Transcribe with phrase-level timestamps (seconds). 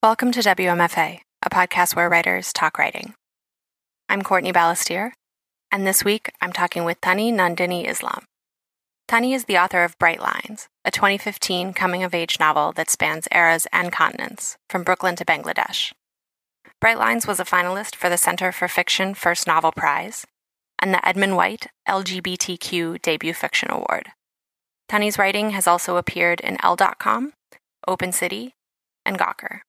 [0.00, 3.14] Welcome to WMFA, a podcast where writers talk writing.
[4.08, 5.10] I'm Courtney Balestier,
[5.72, 8.22] and this week I'm talking with Tanwi Nandini Islam.
[9.08, 13.26] Tanwi is the author of Bright Lines, a 2015 coming of age novel that spans
[13.34, 15.92] eras and continents, from Brooklyn to Bangladesh.
[16.80, 20.24] Bright Lines was a finalist for the Center for Fiction First Novel Prize
[20.78, 24.10] and the Edmund White LGBTQ Debut Fiction Award.
[24.88, 27.32] Tanwi's writing has also appeared in Elle.com,
[27.88, 28.54] Open City,
[29.04, 29.62] and Gawker.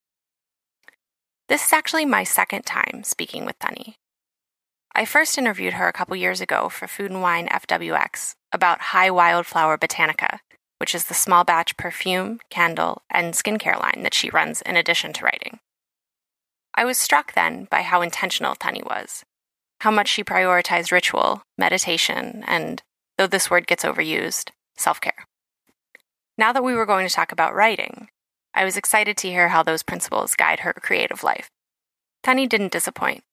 [1.50, 3.96] This is actually my second time speaking with Tanwi.
[4.94, 9.10] I first interviewed her a couple years ago for Food and Wine FWX about Hi
[9.10, 10.42] Wildflower Botanica,
[10.78, 15.12] which is the small batch perfume, candle, and skincare line that she runs in addition
[15.14, 15.58] to writing.
[16.76, 19.24] I was struck then by how intentional Tanwi was,
[19.82, 22.84] how much she prioritized ritual, meditation, and,
[23.18, 25.26] though this word gets overused, self care.
[26.38, 28.10] Now that we were going to talk about writing,
[28.54, 31.50] I was excited to hear how those principles guide her creative life.
[32.26, 33.24] Tanwi didn't disappoint.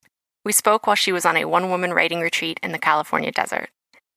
[0.44, 3.70] We spoke while she was on a one woman writing retreat in the California desert.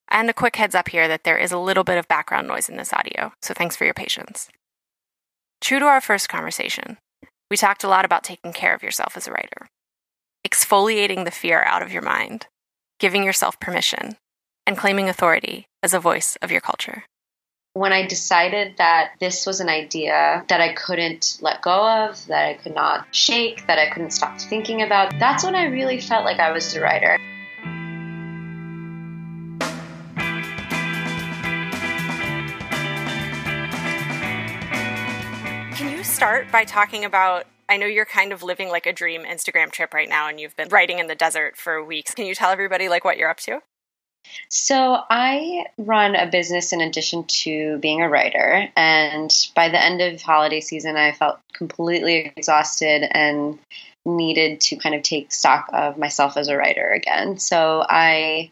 [0.09, 2.69] And a quick heads up here that there is a little bit of background noise
[2.69, 4.49] in this audio, so thanks for your patience.
[5.61, 6.97] True to our first conversation,
[7.49, 9.69] we talked a lot about taking care of yourself as a writer,
[10.47, 12.47] exfoliating the fear out of your mind,
[12.99, 14.17] giving yourself permission,
[14.65, 17.05] and claiming authority as a voice of your culture
[17.79, 22.45] when I decided that this was an idea that I couldn't let go of, that
[22.45, 26.25] I could not shake, that I couldn't stop thinking about, that's when I really felt
[26.25, 27.17] like I was the writer.
[35.77, 37.47] Can you start by talking about?
[37.69, 40.57] I know you're kind of living like a dream Instagram trip right now and you've
[40.57, 42.13] been writing in the desert for weeks.
[42.13, 43.61] Can you tell everybody like what you're up to?
[44.49, 50.01] So I run a business in addition to being a writer, and by the end
[50.01, 53.59] of holiday season, I felt completely exhausted and
[54.05, 57.37] needed to kind of take stock of myself as a writer again.
[57.37, 58.51] So I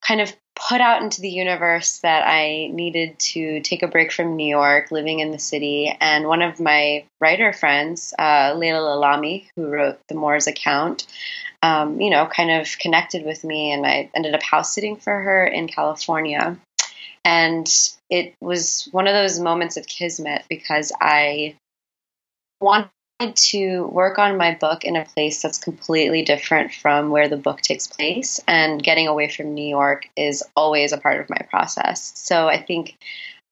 [0.00, 0.34] kind of
[0.68, 4.90] put out into the universe that I needed to take a break from New York,
[4.90, 5.94] living in the city.
[6.00, 11.06] And one of my writer friends, uh, Leila Lalami, who wrote The Moor's Account,
[11.62, 15.12] um, you know, kind of connected with me, and I ended up house sitting for
[15.12, 16.58] her in California.
[17.24, 17.70] And
[18.08, 21.56] it was one of those moments of kismet because I
[22.60, 22.90] wanted
[23.36, 27.60] to work on my book in a place that's completely different from where the book
[27.60, 28.40] takes place.
[28.48, 32.12] And getting away from New York is always a part of my process.
[32.16, 32.96] So I think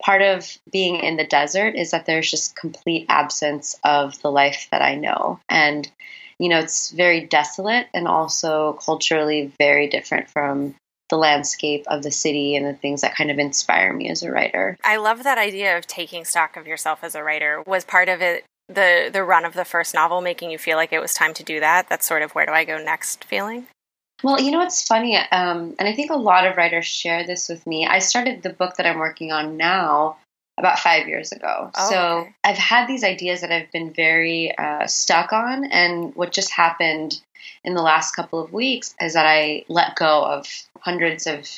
[0.03, 4.69] part of being in the desert is that there's just complete absence of the life
[4.71, 5.41] that I know.
[5.49, 5.91] And
[6.39, 10.75] you know, it's very desolate and also culturally very different from
[11.09, 14.31] the landscape of the city and the things that kind of inspire me as a
[14.31, 14.77] writer.
[14.85, 17.63] I love that idea of taking stock of yourself as a writer.
[17.67, 20.93] Was part of it the the run of the first novel making you feel like
[20.93, 21.89] it was time to do that?
[21.89, 23.67] That's sort of where do I go next feeling?
[24.23, 27.49] Well, you know what's funny, um, and I think a lot of writers share this
[27.49, 27.87] with me.
[27.87, 30.17] I started the book that I'm working on now
[30.59, 31.71] about five years ago.
[31.75, 32.35] Oh, so okay.
[32.45, 35.67] I've had these ideas that I've been very uh, stuck on.
[35.67, 37.21] And what just happened
[37.65, 40.47] in the last couple of weeks is that I let go of
[40.81, 41.49] hundreds of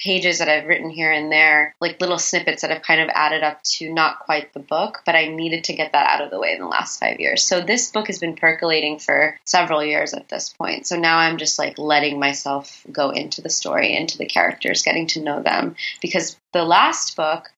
[0.00, 3.42] pages that I've written here and there, like little snippets that have kind of added
[3.42, 6.40] up to not quite the book, but I needed to get that out of the
[6.40, 7.42] way in the last five years.
[7.42, 10.86] So this book has been percolating for several years at this point.
[10.86, 15.06] So now I'm just like letting myself go into the story, into the characters, getting
[15.08, 15.76] to know them.
[16.00, 17.50] Because the last book,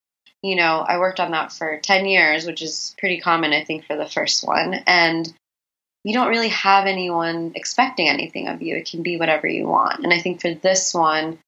[0.43, 3.85] you know, I worked on that for 10 years, which is pretty common, I think,
[3.85, 4.75] for the first one.
[4.87, 5.33] And
[6.03, 8.75] you don't really have anyone expecting anything of you.
[8.75, 10.03] It can be whatever you want.
[10.03, 11.39] And I think for this one,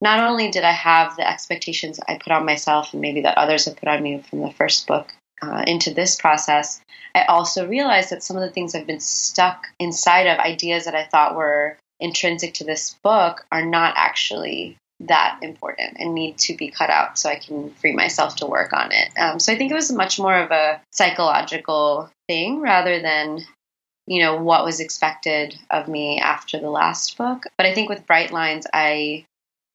[0.00, 3.64] not only did I have the expectations I put on myself and maybe that others
[3.64, 5.12] have put on me from the first book
[5.42, 6.80] uh, into this process,
[7.14, 10.94] I also realized that some of the things I've been stuck inside of, ideas that
[10.94, 16.56] I thought were intrinsic to this book, are not actually that important and need to
[16.56, 19.08] be cut out so I can free myself to work on it.
[19.18, 23.44] Um, so I think it was much more of a psychological thing rather than,
[24.06, 27.44] you know, what was expected of me after the last book.
[27.56, 29.24] But I think with Bright Lines, I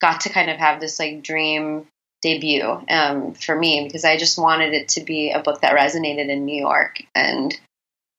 [0.01, 1.88] got to kind of have this like dream
[2.22, 6.30] debut um, for me because I just wanted it to be a book that resonated
[6.30, 7.57] in New York and,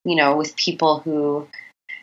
[0.05, 1.49] you know, with people who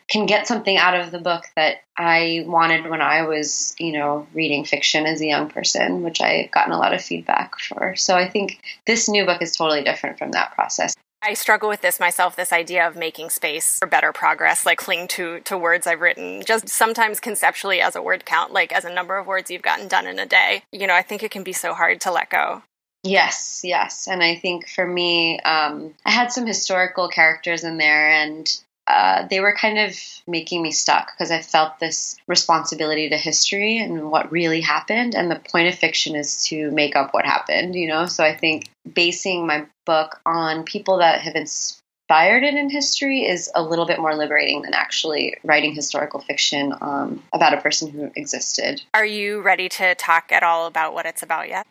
[0.08, 4.26] can get something out of the book that I wanted when I was, you know,
[4.32, 7.94] reading fiction as a young person, which I have gotten a lot of feedback for.
[7.96, 10.94] So I think this new book is totally different from that process.
[11.22, 15.08] I struggle with this myself, this idea of making space for better progress, like cling
[15.08, 18.92] to to words I've written, just sometimes conceptually as a word count, like as a
[18.92, 20.62] number of words you've gotten done in a day.
[20.72, 22.62] You know, I think it can be so hard to let go.
[23.02, 24.08] Yes, yes.
[24.08, 28.48] And I think for me, um, I had some historical characters in there, and
[28.88, 29.94] uh, they were kind of
[30.26, 35.14] making me stuck because I felt this responsibility to history and what really happened.
[35.14, 38.06] And the point of fiction is to make up what happened, you know?
[38.06, 43.50] So I think basing my book on people that have inspired it in history is
[43.54, 48.10] a little bit more liberating than actually writing historical fiction um, about a person who
[48.16, 48.80] existed.
[48.94, 51.66] Are you ready to talk at all about what it's about yet?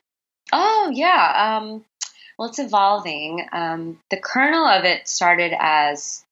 [0.53, 1.57] Oh, yeah.
[1.57, 1.83] Um,
[2.37, 3.47] well, it's evolving.
[3.51, 6.23] Um, the kernel of it started as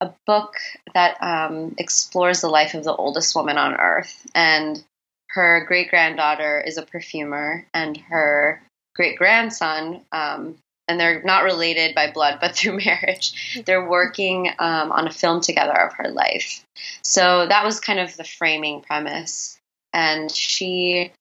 [0.00, 0.54] a book
[0.94, 4.26] that um, explores the life of the oldest woman on earth.
[4.34, 4.82] And
[5.30, 8.62] her great granddaughter is a perfumer, and her
[8.94, 10.56] great grandson, um,
[10.88, 15.40] and they're not related by blood, but through marriage, they're working um, on a film
[15.40, 16.64] together of her life.
[17.02, 19.58] So that was kind of the framing premise.
[19.92, 21.12] And she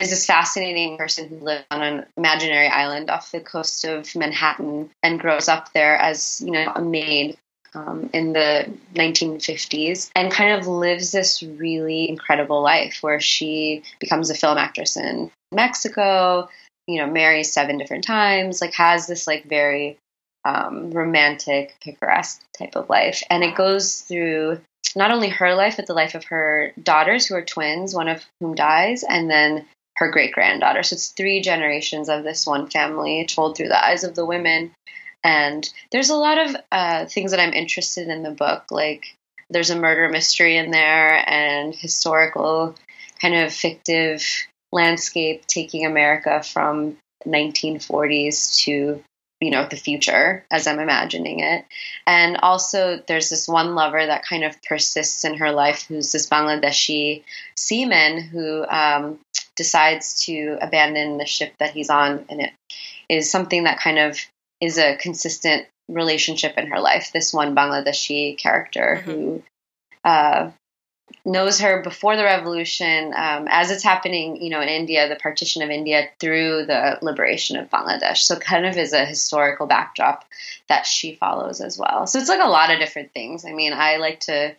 [0.00, 4.90] is this fascinating person who lives on an imaginary island off the coast of Manhattan
[5.02, 7.36] and grows up there as, you know, a maid
[7.74, 14.30] um, in the 1950s and kind of lives this really incredible life where she becomes
[14.30, 16.48] a film actress in Mexico,
[16.86, 19.98] you know, marries seven different times, like has this like very
[20.44, 23.22] um, romantic, picaresque type of life.
[23.28, 24.60] And it goes through
[24.96, 28.24] not only her life, but the life of her daughters, who are twins, one of
[28.40, 29.66] whom dies, and then
[29.96, 30.82] her great granddaughter.
[30.82, 34.70] So it's three generations of this one family told through the eyes of the women
[35.24, 38.64] and there's a lot of uh, things that I'm interested in the book.
[38.70, 39.16] Like
[39.50, 42.74] there's a murder mystery in there and historical
[43.20, 44.24] kind of fictive
[44.72, 49.02] landscape taking America from 1940s to
[49.40, 51.64] you know the future as i'm imagining it
[52.06, 56.28] and also there's this one lover that kind of persists in her life who's this
[56.28, 57.22] bangladeshi
[57.56, 59.18] seaman who um,
[59.56, 62.50] decides to abandon the ship that he's on and it
[63.08, 64.18] is something that kind of
[64.60, 67.10] is a consistent relationship in her life.
[67.12, 69.10] This one Bangladeshi character mm-hmm.
[69.10, 69.42] who
[70.04, 70.50] uh,
[71.24, 75.62] knows her before the revolution, um, as it's happening, you know, in India, the partition
[75.62, 78.18] of India through the liberation of Bangladesh.
[78.18, 80.24] So, kind of is a historical backdrop
[80.68, 82.06] that she follows as well.
[82.06, 83.44] So, it's like a lot of different things.
[83.44, 84.54] I mean, I like to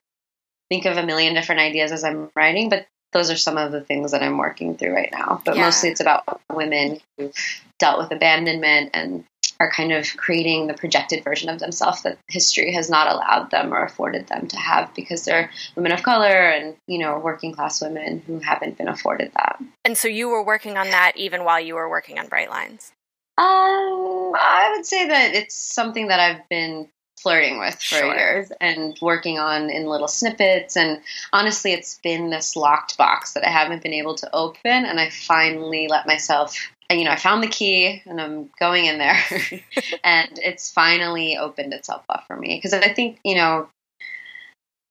[0.70, 3.82] think of a million different ideas as I'm writing, but those are some of the
[3.82, 5.42] things that I'm working through right now.
[5.44, 5.66] But yeah.
[5.66, 7.34] mostly it's about women who've
[7.80, 9.24] dealt with abandonment and
[9.60, 13.74] are kind of creating the projected version of themselves that history has not allowed them
[13.74, 17.82] or afforded them to have because they're women of color and you know working class
[17.82, 19.62] women who haven't been afforded that.
[19.84, 22.94] And so you were working on that even while you were working on Bright Lines.
[23.38, 26.90] Um, I would say that it's something that I've been
[27.22, 28.16] flirting with for sure.
[28.16, 30.78] years and working on in little snippets.
[30.78, 31.02] And
[31.34, 34.86] honestly, it's been this locked box that I haven't been able to open.
[34.86, 36.56] And I finally let myself,
[36.90, 39.20] you know, I found the key and I'm going in there.
[40.04, 42.58] and it's finally opened itself up for me.
[42.58, 43.70] Because I think, you know,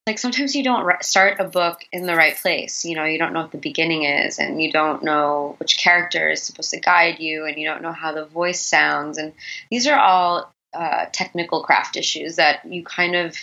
[0.08, 2.86] like sometimes you don't start a book in the right place.
[2.86, 6.30] You know, you don't know what the beginning is, and you don't know which character
[6.30, 9.18] is supposed to guide you, and you don't know how the voice sounds.
[9.18, 9.34] And
[9.70, 13.36] these are all uh, technical craft issues that you kind of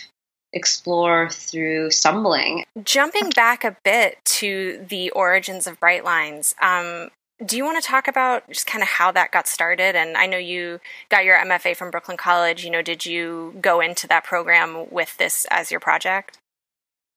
[0.52, 2.64] explore through stumbling.
[2.82, 7.10] Jumping back a bit to the origins of Bright Lines, um,
[7.44, 9.94] do you want to talk about just kind of how that got started?
[9.94, 10.80] And I know you
[11.10, 12.64] got your MFA from Brooklyn College.
[12.64, 16.38] You know, did you go into that program with this as your project?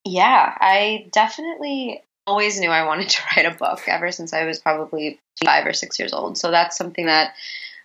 [0.04, 4.58] Yeah, I definitely always knew I wanted to write a book ever since I was
[4.58, 6.36] probably five or six years old.
[6.36, 7.34] So that's something that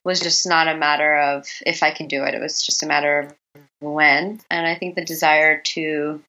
[0.06, 2.36] was just not a matter of if I can do it.
[2.36, 3.36] It was just a matter of
[3.82, 4.40] when.
[4.50, 6.22] And I think the desire to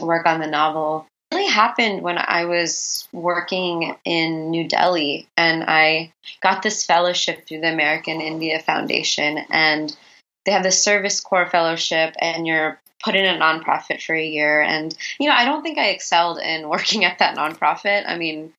[0.00, 6.12] work on the novel really happened when I was working in New Delhi and I
[6.42, 9.96] got this fellowship through the American India Foundation and
[10.44, 14.60] they have the Service Corps fellowship and you're put in a nonprofit for a year
[14.60, 18.04] and you know I don't think I excelled in working at that nonprofit.
[18.06, 18.52] I mean,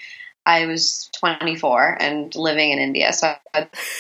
[0.48, 3.36] I was 24 and living in India, so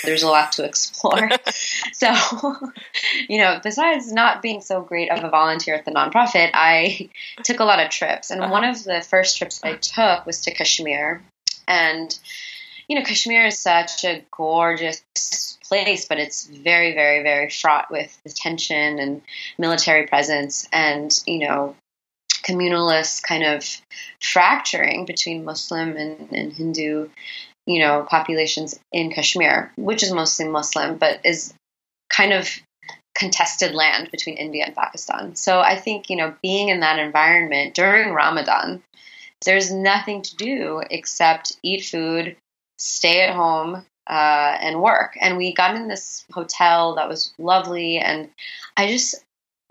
[0.05, 1.29] there's a lot to explore.
[1.93, 2.13] so,
[3.27, 7.09] you know, besides not being so great of a volunteer at the nonprofit, I
[7.43, 8.31] took a lot of trips.
[8.31, 8.51] And uh-huh.
[8.51, 11.21] one of the first trips I took was to Kashmir.
[11.67, 12.17] And,
[12.87, 15.03] you know, Kashmir is such a gorgeous
[15.67, 19.21] place, but it's very, very, very fraught with tension and
[19.57, 20.65] military presence.
[20.71, 21.75] And, you know,
[22.43, 23.63] communalist kind of
[24.21, 27.09] fracturing between Muslim and, and Hindu,
[27.65, 31.53] you know, populations in Kashmir, which is mostly Muslim, but is
[32.09, 32.49] kind of
[33.15, 35.35] contested land between India and Pakistan.
[35.35, 38.83] So I think, you know, being in that environment during Ramadan,
[39.45, 42.35] there's nothing to do except eat food,
[42.77, 45.17] stay at home, uh, and work.
[45.19, 47.97] And we got in this hotel that was lovely.
[47.97, 48.29] And
[48.75, 49.15] I just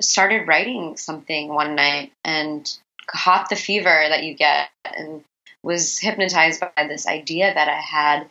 [0.00, 2.70] started writing something one night and
[3.06, 5.22] caught the fever that you get and
[5.62, 8.28] was hypnotized by this idea that I had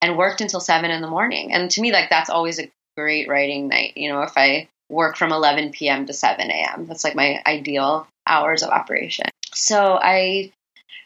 [0.00, 1.52] and worked until seven in the morning.
[1.52, 3.96] And to me, like that's always a great writing night.
[3.96, 6.06] You know, if I work from 11 p.m.
[6.06, 9.26] to 7 a.m., that's like my ideal hours of operation.
[9.52, 10.52] So I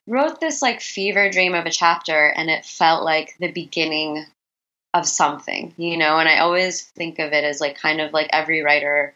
[0.06, 4.24] wrote this like fever dream of a chapter, and it felt like the beginning
[4.94, 6.18] of something, you know.
[6.18, 9.14] And I always think of it as like kind of like every writer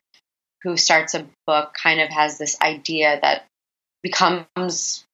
[0.63, 3.47] who starts a book kind of has this idea that
[4.03, 5.05] becomes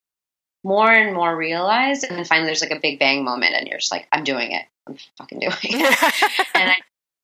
[0.65, 3.79] more and more realized and then finally there's like a big bang moment and you're
[3.79, 4.65] just like i'm doing it.
[4.87, 5.99] I'm fucking doing it.
[6.55, 6.73] And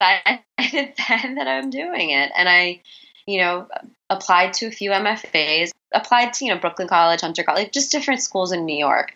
[0.01, 2.31] i decided then that i'm doing it.
[2.37, 2.81] And i
[3.27, 3.69] you know
[4.11, 8.23] applied to a few mfas applied to you know brooklyn college hunter college just different
[8.23, 9.13] schools in new york.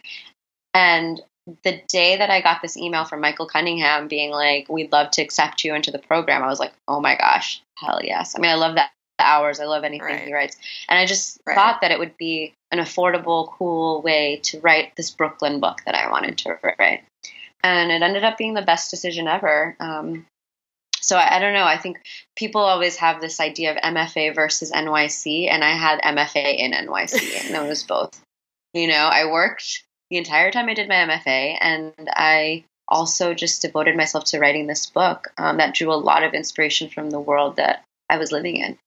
[0.74, 1.20] And
[1.64, 5.22] the day that i got this email from michael cunningham being like we'd love to
[5.22, 8.50] accept you into the program i was like oh my gosh hell yes i mean
[8.50, 8.90] i love that
[9.22, 9.60] hours.
[9.60, 10.26] I love anything right.
[10.26, 10.56] he writes.
[10.88, 11.54] And I just right.
[11.54, 15.94] thought that it would be an affordable, cool way to write this Brooklyn book that
[15.94, 17.04] I wanted to write.
[17.62, 19.76] And it ended up being the best decision ever.
[19.78, 20.26] Um,
[21.00, 21.64] so I, I, don't know.
[21.64, 22.00] I think
[22.36, 27.46] people always have this idea of MFA versus NYC, and I had MFA in NYC,
[27.46, 28.20] and it was both.
[28.72, 33.62] You know, I worked the entire time I did my MFA, and I also just
[33.62, 37.18] devoted myself to writing this book um, that drew a lot of inspiration from the
[37.18, 38.78] world that I was living in.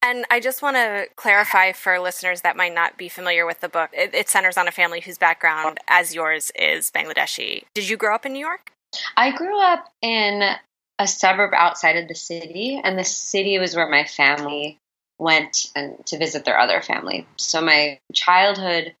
[0.00, 3.68] And I just want to clarify for listeners that might not be familiar with the
[3.68, 3.90] book.
[3.92, 7.64] It, it, centers on a family whose background, as yours, is Bangladeshi.
[7.74, 8.72] Did you grow up in New York?
[9.16, 10.54] I grew up in
[10.98, 14.78] a suburb outside of the city, and the city was where my family
[15.18, 17.26] went and to visit their other family.
[17.36, 18.94] So my childhood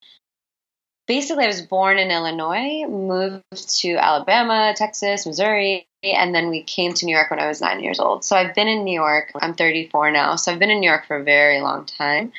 [1.08, 6.92] basically I was born in Illinois, moved to Alabama, Texas, Missouri, and then we came
[6.94, 8.24] to New York when I was nine years old.
[8.24, 9.32] So I've been in New York.
[9.40, 12.32] I'm 34 now, so I've been in New York for a very long time.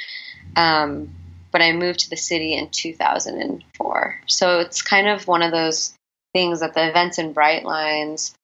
[0.56, 1.10] Um,
[1.52, 4.22] but I moved to the city in 2004.
[4.28, 5.96] So it's kind of one of those
[6.32, 8.36] things that the events in Bright Lines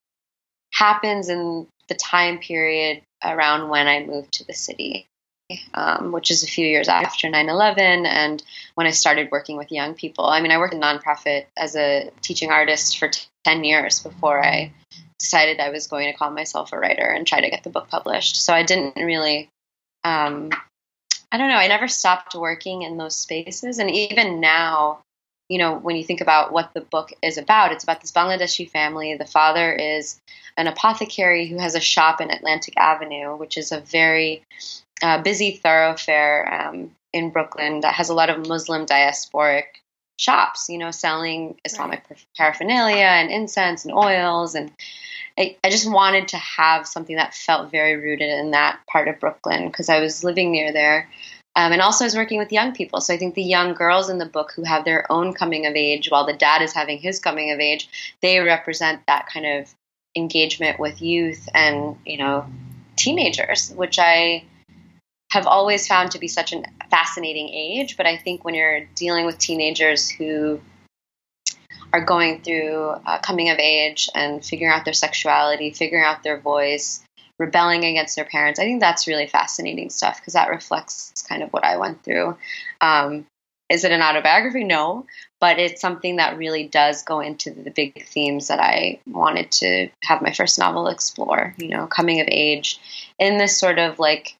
[0.73, 5.07] happens in the time period around when I moved to the city
[5.73, 8.43] um, which is a few years after 9 11 and
[8.75, 10.25] when I started working with young people.
[10.25, 14.43] I mean, I worked in nonprofit as a teaching artist for t- 10 years before
[14.43, 14.73] I
[15.19, 17.89] decided I was going to call myself a writer and try to get the book
[17.89, 18.37] published.
[18.37, 19.49] So I didn't really,
[20.03, 20.49] um,
[21.31, 23.79] I don't know, I never stopped working in those spaces.
[23.79, 25.01] And even now,
[25.47, 28.69] you know, when you think about what the book is about, it's about this Bangladeshi
[28.69, 29.15] family.
[29.15, 30.19] The father is
[30.57, 34.43] an apothecary who has a shop in Atlantic Avenue, which is a very
[35.01, 39.63] uh, busy thoroughfare um, in Brooklyn that has a lot of Muslim diasporic
[40.17, 42.25] shops, you know, selling Islamic right.
[42.37, 44.55] paraphernalia and incense and oils.
[44.55, 44.71] And
[45.37, 49.19] I, I, just wanted to have something that felt very rooted in that part of
[49.19, 51.09] Brooklyn because I was living near there.
[51.57, 52.99] Um, and also, I was working with young people.
[52.99, 55.75] So I think the young girls in the book who have their own coming of
[55.75, 59.73] age while the dad is having his coming of age, they represent that kind of
[60.17, 62.45] engagement with youth and, you know,
[62.97, 64.43] teenagers, which I
[65.35, 67.97] have always found to be such a fascinating age.
[67.97, 70.61] But I think when you're dealing with teenagers who
[71.91, 76.39] are going through uh, coming of age and figuring out their sexuality, figuring out their
[76.39, 77.03] voice,
[77.37, 81.51] rebelling against their parents, I think that's really fascinating stuff because that reflects kind of
[81.51, 82.37] what I went through.
[82.79, 83.25] Um,
[83.67, 84.63] is it an autobiography?
[84.63, 85.05] No,
[85.41, 89.89] but it's something that really does go into the big themes that I wanted to
[90.03, 91.53] have my first novel explore.
[91.57, 92.79] You know, coming of age
[93.19, 94.37] in this sort of like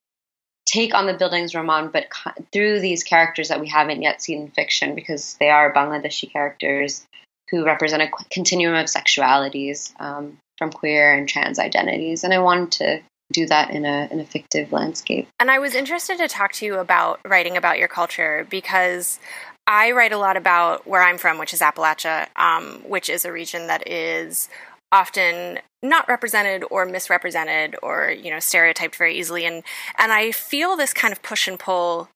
[0.76, 2.06] take on the Bildungsroman, but
[2.52, 7.06] through these characters that we haven't yet seen in fiction because they are Bangladeshi characters
[7.50, 12.24] who represent a continuum of sexualities um, from queer and trans identities.
[12.24, 13.00] And I wanted to
[13.32, 15.26] do that in a in a fictive landscape.
[15.40, 19.18] And I was interested to talk to you about writing about your culture because
[19.66, 23.32] I write a lot about where I'm from, which is Appalachia, um, which is a
[23.32, 24.48] region that is
[24.92, 29.62] often not represented or misrepresented or you know stereotyped very easily and
[29.98, 32.08] and I feel this kind of push and pull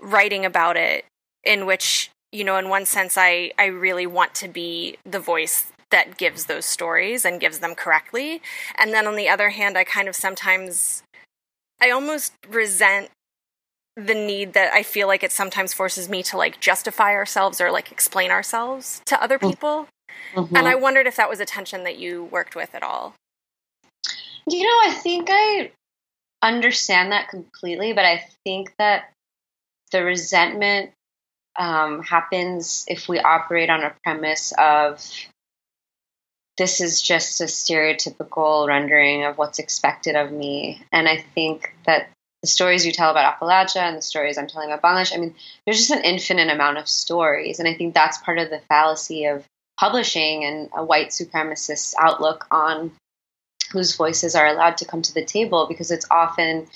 [0.00, 1.04] writing about it
[1.44, 5.66] in which you know in one sense I I really want to be the voice
[5.90, 8.42] that gives those stories and gives them correctly
[8.76, 11.02] and then on the other hand I kind of sometimes
[11.80, 13.10] I almost resent
[13.96, 17.70] the need that I feel like it sometimes forces me to like justify ourselves or
[17.70, 19.50] like explain ourselves to other mm.
[19.50, 19.88] people.
[20.34, 20.56] Mm-hmm.
[20.56, 23.14] And I wondered if that was a tension that you worked with at all.
[24.46, 25.70] You know, I think I
[26.42, 29.10] understand that completely, but I think that
[29.92, 30.90] the resentment
[31.56, 35.00] um, happens if we operate on a premise of
[36.56, 40.82] this is just a stereotypical rendering of what's expected of me.
[40.92, 42.10] And I think that
[42.42, 45.34] the stories you tell about Appalachia and the stories I'm telling about Bangladesh, I mean,
[45.64, 47.58] there's just an infinite amount of stories.
[47.58, 49.44] And I think that's part of the fallacy of
[49.78, 52.92] publishing and a white supremacist outlook on
[53.72, 56.66] whose voices are allowed to come to the table because it's often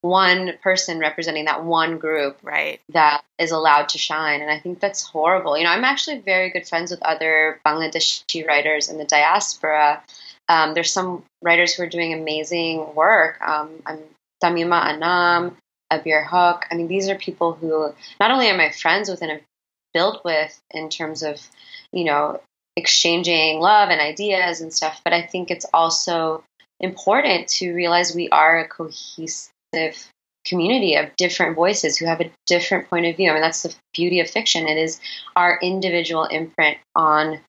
[0.00, 2.80] one person representing that one group right.
[2.90, 4.42] that is allowed to shine.
[4.42, 5.56] And i think that's horrible.
[5.56, 10.02] You know i'm actually very good friends with other bangladeshi writers in the diaspora.
[10.48, 13.40] Um, there's some writers who are doing amazing work.
[13.40, 13.98] Um, i'm
[14.42, 15.56] Tahmima Anam
[15.92, 19.30] Abeer Hoque i mean these are people who not only am i friends with and
[19.30, 19.40] have
[19.96, 21.40] built with in terms of
[21.90, 22.38] you know
[22.76, 26.44] exchanging love and ideas and stuff but i think it's also
[26.80, 29.50] important to realize we are a cohesive
[30.44, 33.30] community of different voices who have a different point of view.
[33.30, 34.68] I mean, that's the beauty of fiction.
[34.68, 35.00] It is
[35.34, 37.40] our individual imprint on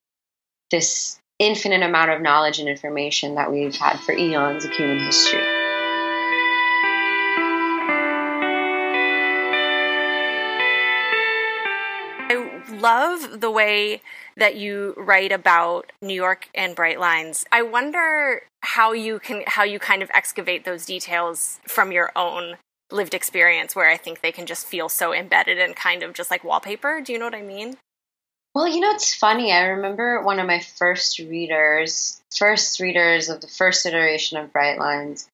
[0.71, 5.56] this infinite amount of knowledge and information that we've had for eons of human history.
[12.87, 14.01] Love the way
[14.37, 17.43] that you write about New York and Bright Lines.
[17.51, 22.55] I wonder how you can how you kind of excavate those details from your own
[22.89, 26.31] lived experience where I think they can just feel so embedded and kind of just
[26.31, 27.01] like wallpaper.
[27.01, 27.75] Do you know what I mean?
[28.55, 29.51] Well, you know, it's funny.
[29.51, 34.79] I remember one of my first readers, first readers of the first iteration of Bright
[34.79, 35.27] Lines.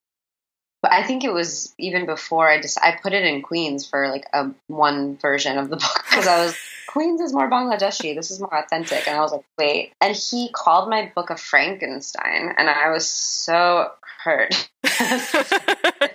[0.81, 4.09] But I think it was even before I just I put it in Queens for
[4.09, 6.57] like a one version of the book because I was
[6.93, 8.13] Queens is more Bangladeshi.
[8.13, 9.07] This is more authentic.
[9.07, 9.93] And I was like, wait.
[9.99, 12.53] And he called my book a Frankenstein.
[12.55, 13.89] And I was so
[14.23, 14.69] hurt.
[14.83, 16.13] I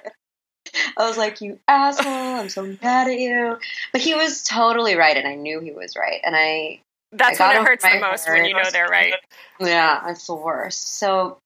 [0.98, 2.12] was like, you asshole.
[2.12, 3.58] I'm so mad at you.
[3.90, 5.16] But he was totally right.
[5.16, 6.20] And I knew he was right.
[6.22, 6.80] And I.
[7.10, 9.14] That's I when it hurts the most when you know they're right.
[9.58, 10.98] Yeah, it's the worst.
[10.98, 11.38] So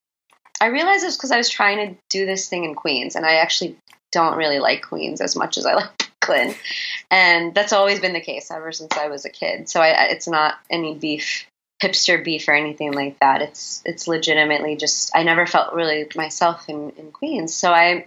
[0.61, 3.17] I realized it's because I was trying to do this thing in Queens.
[3.17, 3.79] And I actually
[4.11, 6.55] don't really like Queens as much as I like Brooklyn,
[7.11, 9.68] and that's always been the case ever since I was a kid.
[9.68, 11.46] So I, it's not any beef,
[11.83, 13.42] hipster beef or anything like that.
[13.42, 18.07] It's it's legitimately just I never felt really myself in, in Queens, so I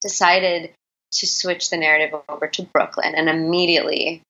[0.00, 0.70] decided
[1.12, 4.22] to switch the narrative over to Brooklyn, and immediately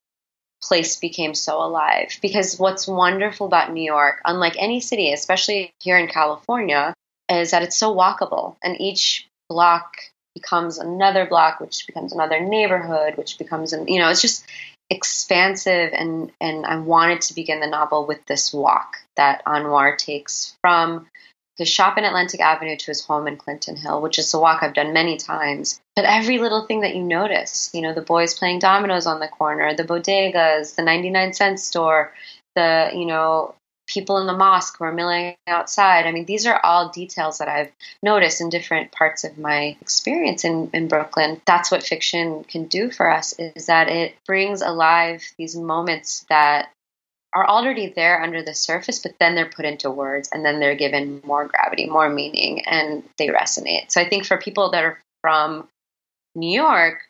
[0.63, 5.99] place became so alive because what's wonderful about New York, unlike any city, especially here
[5.99, 6.95] in California,
[7.31, 9.97] is that it's so walkable and each block
[10.35, 14.45] becomes another block, which becomes another neighborhood, which becomes an you know, it's just
[14.91, 20.57] expansive and and I wanted to begin the novel with this walk that Anwar takes
[20.61, 21.07] from
[21.57, 24.63] his shop in Atlantic Avenue to his home in Clinton Hill, which is a walk
[24.63, 25.81] I've done many times.
[25.95, 29.29] But every little thing that you notice, you know, the boys playing dominoes on the
[29.29, 32.13] corner, the bodegas, the 99 cent store,
[32.57, 33.55] the, you know,
[33.87, 36.07] people in the mosque who are milling outside.
[36.07, 37.71] I mean, these are all details that I've
[38.03, 41.41] noticed in different parts of my experience in, in Brooklyn.
[41.47, 46.71] That's what fiction can do for us is that it brings alive these moments that
[47.35, 50.77] are already there under the surface, but then they're put into words and then they're
[50.77, 53.91] given more gravity, more meaning, and they resonate.
[53.91, 55.69] So I think for people that are from
[56.37, 57.01] New York,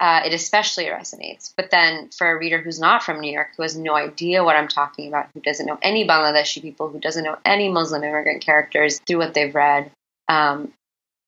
[0.00, 1.52] uh, it especially resonates.
[1.56, 4.56] But then for a reader who's not from New York, who has no idea what
[4.56, 8.44] I'm talking about, who doesn't know any Bangladeshi people, who doesn't know any Muslim immigrant
[8.44, 9.90] characters through what they've read,
[10.28, 10.72] um,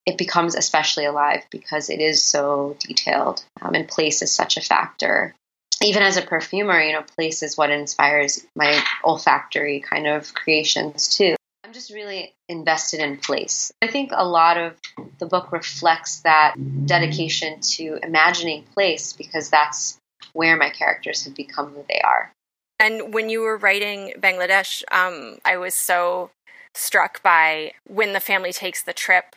[0.05, 4.61] it becomes especially alive because it is so detailed um, and place is such a
[4.61, 5.35] factor.
[5.83, 11.09] Even as a perfumer, you know, place is what inspires my olfactory kind of creations
[11.09, 11.37] too.
[11.67, 13.73] I'm just really invested in place.
[13.83, 14.75] I think a lot of
[15.19, 16.55] the book reflects that
[16.87, 19.99] dedication to imagining place because that's
[20.33, 22.31] where my characters have become who they are.
[22.79, 26.31] And when you were writing Bangladesh, um, I was so
[26.73, 29.35] struck by when the family takes the trip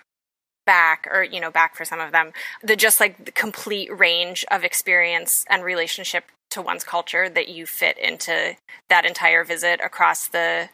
[0.68, 4.46] back or you know back for some of them the just like the complete range
[4.52, 8.56] of experience and relationship to one's culture that you fit into
[8.88, 10.70] that entire visit across the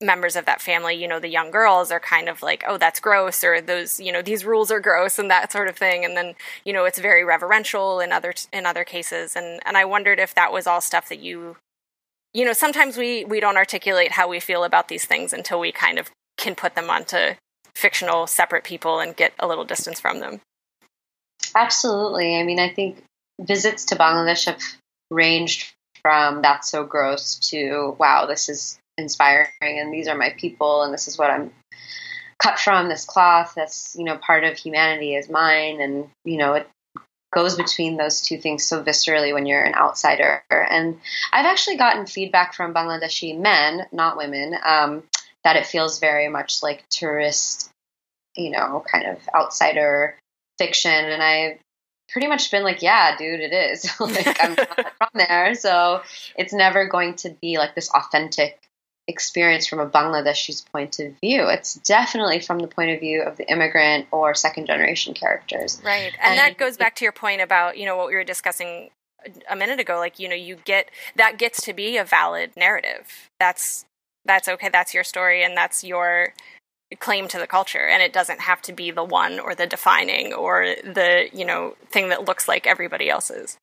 [0.00, 3.00] members of that family, you know, the young girls are kind of like, oh, that's
[3.00, 6.04] gross, or those, you know, these rules are gross, and that sort of thing.
[6.04, 6.34] And then,
[6.64, 9.34] you know, it's very reverential in other in other cases.
[9.34, 11.56] And and I wondered if that was all stuff that you,
[12.32, 15.72] you know, sometimes we we don't articulate how we feel about these things until we
[15.72, 17.34] kind of can put them onto
[17.74, 20.40] fictional separate people and get a little distance from them.
[21.54, 22.36] Absolutely.
[22.36, 23.02] I mean, I think
[23.40, 24.60] visits to Bangladesh have
[25.10, 30.82] ranged from that's so gross to wow, this is inspiring and these are my people
[30.82, 31.52] and this is what I'm
[32.38, 36.54] cut from this cloth that's you know part of humanity is mine and you know
[36.54, 36.68] it
[37.32, 40.98] goes between those two things so viscerally when you're an outsider and
[41.32, 45.02] I've actually gotten feedback from Bangladeshi men not women um,
[45.44, 47.70] that it feels very much like tourist,
[48.36, 50.14] you know, kind of outsider
[50.58, 50.92] fiction.
[50.92, 51.58] And I've
[52.10, 53.90] pretty much been like, yeah, dude, it is.
[54.00, 55.54] like, I'm not from there.
[55.54, 56.02] So
[56.36, 58.58] it's never going to be like this authentic
[59.08, 61.48] experience from a Bangladeshi's point of view.
[61.48, 65.80] It's definitely from the point of view of the immigrant or second generation characters.
[65.84, 66.12] Right.
[66.22, 68.90] And, and that goes back to your point about, you know, what we were discussing
[69.50, 73.30] a minute ago like, you know, you get that gets to be a valid narrative.
[73.40, 73.86] That's
[74.24, 76.34] that's okay, that's your story and that's your
[77.00, 80.32] claim to the culture and it doesn't have to be the one or the defining
[80.32, 83.56] or the, you know, thing that looks like everybody else's.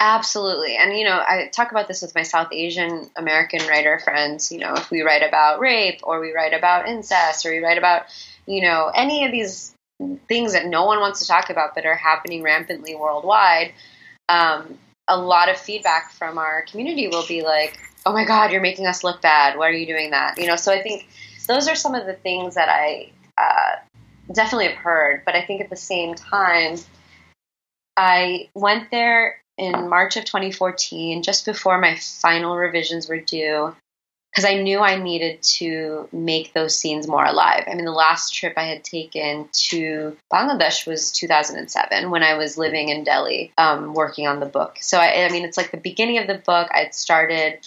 [0.00, 0.76] Absolutely.
[0.76, 4.50] And, you know, I talk about this with my South Asian American writer friends.
[4.50, 7.78] You know, if we write about rape or we write about incest or we write
[7.78, 8.06] about,
[8.46, 9.74] you know, any of these
[10.28, 13.72] things that no one wants to talk about but are happening rampantly worldwide,
[14.28, 18.60] um, a lot of feedback from our community will be like, oh my God, you're
[18.60, 19.56] making us look bad.
[19.56, 20.38] Why are you doing that?
[20.38, 21.08] You know, so I think
[21.46, 23.76] those are some of the things that I uh,
[24.32, 25.22] definitely have heard.
[25.24, 26.76] But I think at the same time,
[27.96, 33.74] I went there in March of 2014, just before my final revisions were due,
[34.30, 37.64] because I knew I needed to make those scenes more alive.
[37.68, 42.58] I mean, the last trip I had taken to Bangladesh was 2007 when I was
[42.58, 44.78] living in Delhi um, working on the book.
[44.80, 46.68] So, I, I mean, it's like the beginning of the book.
[46.74, 47.66] I'd started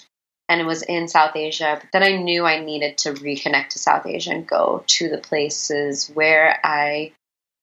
[0.50, 1.78] and it was in South Asia.
[1.80, 5.18] But then I knew I needed to reconnect to South Asia and go to the
[5.18, 7.12] places where I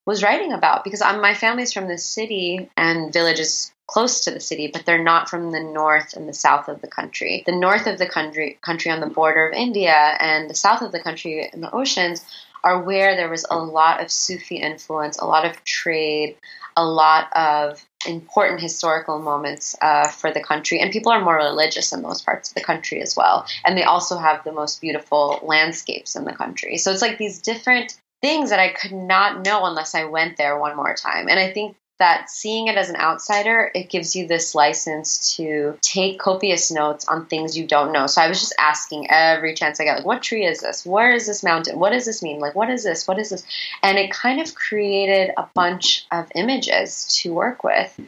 [0.07, 4.71] was writing about because my family's from the city and villages close to the city,
[4.73, 7.43] but they're not from the north and the south of the country.
[7.47, 10.93] The north of the country, country on the border of India, and the south of
[10.93, 12.25] the country in the oceans
[12.63, 16.37] are where there was a lot of Sufi influence, a lot of trade,
[16.77, 20.81] a lot of important historical moments uh, for the country.
[20.81, 23.47] And people are more religious in those parts of the country as well.
[23.65, 26.79] And they also have the most beautiful landscapes in the country.
[26.79, 30.59] So it's like these different things that I could not know unless I went there
[30.59, 31.29] one more time.
[31.29, 35.79] And I think that seeing it as an outsider, it gives you this license to
[35.81, 38.07] take copious notes on things you don't know.
[38.09, 40.85] So I was just asking every chance I got, like, what tree is this?
[40.85, 41.79] Where is this mountain?
[41.79, 42.41] What does this mean?
[42.41, 43.07] Like, what is this?
[43.07, 43.45] What is this?
[43.83, 47.99] And it kind of created a bunch of images to work with.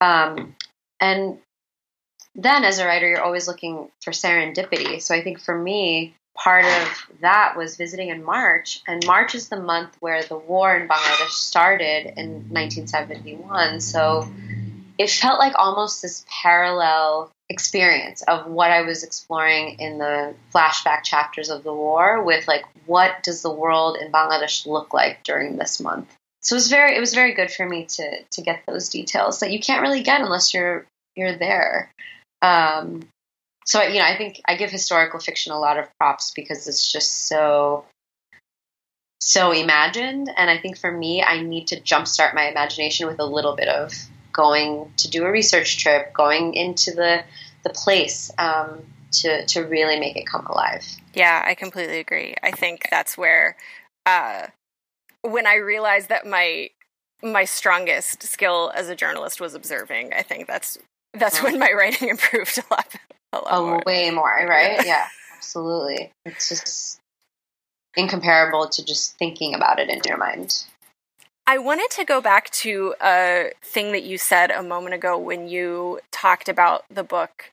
[0.00, 0.56] Um,
[1.00, 1.38] and
[2.34, 5.00] then as a writer, you're always looking for serendipity.
[5.00, 8.82] So I think for me, part of that was visiting in March.
[8.86, 13.80] And March is the month where the war in Bangladesh started in 1971.
[13.80, 14.28] So
[14.98, 21.04] it felt like almost this parallel experience of what I was exploring in the flashback
[21.04, 25.56] chapters of the war with like what does the world in Bangladesh look like during
[25.56, 26.12] this month.
[26.42, 29.40] So it was very it was very good for me to to get those details
[29.40, 31.90] that you can't really get unless you're you're there.
[32.42, 33.08] Um,
[33.66, 36.90] so you know i think i give historical fiction a lot of props because it's
[36.90, 37.84] just so
[39.18, 40.30] so imagined.
[40.36, 43.68] And i think for me i need to jumpstart my imagination with a little bit
[43.68, 43.92] of
[44.32, 47.22] going to do a research trip going into the
[47.64, 50.84] the place um, to to really make it come alive.
[51.14, 52.34] Yeah i completely agree.
[52.42, 53.56] I think that's where
[54.04, 54.46] uh,
[55.22, 56.70] when i realized that my
[57.22, 60.78] my strongest skill as a journalist was observing i think that's
[61.14, 62.94] that's when my writing improved a lot
[63.32, 63.82] oh, more.
[63.86, 64.84] way more, right?
[64.84, 66.12] yeah, absolutely.
[66.24, 67.00] It's just
[67.96, 70.64] incomparable to just thinking about it in your mind.
[71.46, 75.48] I wanted to go back to a thing that you said a moment ago when
[75.48, 77.52] you talked about the book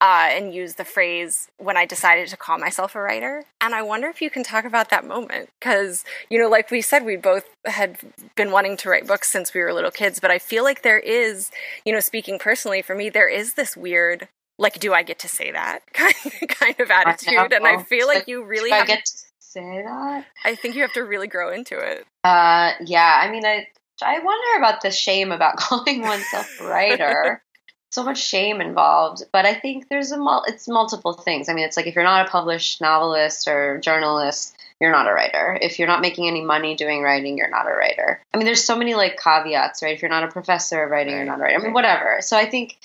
[0.00, 3.44] uh, and used the phrase when I decided to call myself a writer.
[3.60, 5.50] And I wonder if you can talk about that moment.
[5.60, 7.98] Because, you know, like we said, we both had
[8.34, 10.20] been wanting to write books since we were little kids.
[10.20, 11.50] But I feel like there is,
[11.84, 14.28] you know, speaking personally for me, there is this weird
[14.58, 17.34] like do I get to say that kind of attitude?
[17.34, 20.26] I and I feel like, you really have, I get to say that.
[20.44, 22.06] I think you have to really grow into it.
[22.22, 23.20] Uh, yeah.
[23.22, 23.66] I mean, I
[24.02, 27.42] I wonder about the shame about calling oneself a writer.
[27.90, 31.48] so much shame involved, but I think there's a mul- it's multiple things.
[31.48, 35.12] I mean, it's like if you're not a published novelist or journalist, you're not a
[35.12, 35.56] writer.
[35.62, 38.20] If you're not making any money doing writing, you're not a writer.
[38.32, 39.94] I mean, there's so many like caveats, right?
[39.94, 41.56] If you're not a professor of writing, you're not a writer.
[41.56, 42.18] I mean, whatever.
[42.20, 42.78] So I think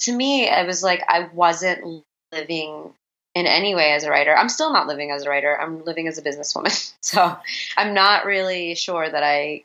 [0.00, 2.92] to me, it was like I wasn't living
[3.34, 4.36] in any way as a writer.
[4.36, 5.58] I'm still not living as a writer.
[5.60, 6.92] I'm living as a businesswoman.
[7.04, 7.36] So
[7.76, 9.64] I'm not really sure that I,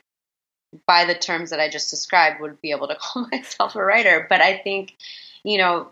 [0.86, 4.26] by the terms that I just described, would be able to call myself a writer.
[4.30, 4.96] But I think,
[5.44, 5.88] you know,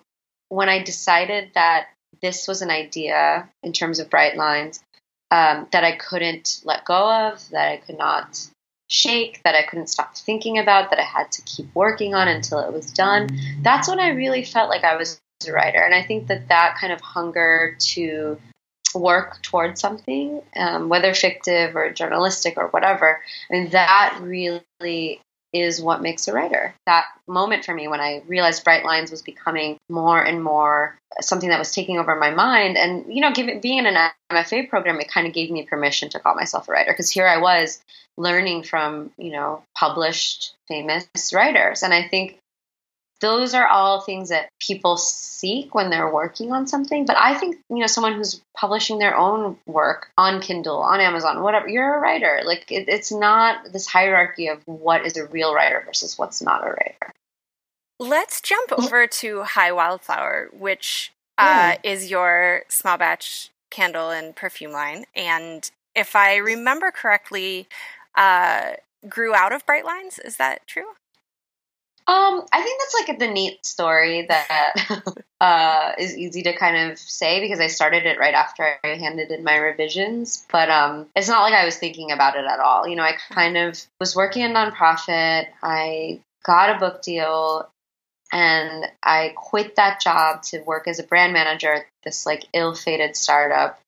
[0.49, 1.87] when I decided that
[2.21, 4.83] this was an idea in terms of bright lines
[5.31, 8.49] um, that I couldn't let go of, that I could not
[8.87, 12.59] shake that I couldn't stop thinking about, that I had to keep working on until
[12.59, 13.29] it was done.
[13.61, 15.79] That's when I really felt like I was a writer.
[15.79, 18.37] And I think that that kind of hunger to
[18.95, 23.21] work towards something, um, whether fictive or journalistic or whatever.
[23.49, 25.21] I mean, that really
[25.53, 26.73] is what makes a writer.
[26.85, 31.49] That moment for me when I realized Bright Lines was becoming more and more something
[31.49, 32.77] that was taking over my mind.
[32.77, 36.19] And, you know, being in an MFA program, it kind of gave me permission to
[36.19, 37.81] call myself a writer because here I was
[38.17, 41.83] learning from, you know, published famous writers.
[41.83, 42.39] And I think
[43.19, 47.05] those are all things that people seek when they're working on something.
[47.05, 51.41] But I think, you know, someone who's publishing their own work on Kindle, on Amazon,
[51.41, 52.41] whatever, you're a writer.
[52.45, 56.63] Like, it, it's not this hierarchy of what is a real writer versus what's not
[56.63, 57.13] a writer.
[57.99, 61.77] Let's jump over to Hi Wildflower, which uh, mm.
[61.83, 65.05] is your small batch candle and perfume line.
[65.15, 67.67] And if I remember correctly,
[68.15, 68.73] uh,
[69.09, 70.19] grew out of Bright Lines.
[70.19, 70.93] Is that true?
[72.09, 75.03] Um, I think that's like the neat story that
[75.41, 79.29] uh, is easy to kind of say because I started it right after I handed
[79.29, 80.45] in my revisions.
[80.49, 82.87] But um, it's not like I was thinking about it at all.
[82.87, 85.47] You know, I kind of was working a nonprofit.
[85.61, 87.69] I got a book deal
[88.31, 93.17] and I quit that job to work as a brand manager at this like ill-fated
[93.17, 93.81] startup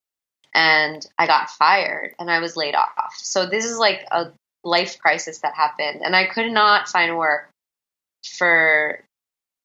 [0.53, 3.15] and I got fired and I was laid off.
[3.17, 4.31] So this is like a
[4.65, 7.49] life crisis that happened and I could not find work
[8.23, 9.03] for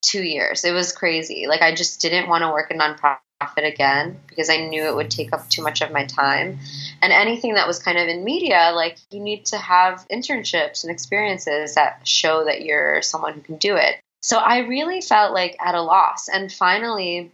[0.03, 0.65] two years.
[0.65, 1.47] It was crazy.
[1.49, 3.19] Like I just didn't want to work in nonprofit
[3.57, 6.59] again because I knew it would take up too much of my time.
[7.03, 10.93] And anything that was kind of in media, like you need to have internships and
[10.93, 13.97] experiences that show that you're someone who can do it.
[14.23, 16.29] So I really felt like at a loss.
[16.29, 17.31] And finally,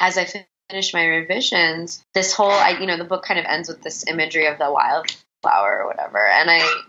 [0.00, 0.26] as I
[0.68, 4.06] finished my revisions, this whole, I, you know, the book kind of ends with this
[4.08, 6.26] imagery of the wildflower or whatever.
[6.26, 6.82] And I